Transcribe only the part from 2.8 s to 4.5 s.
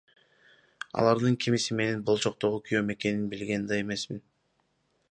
экенин билген да эмесмин.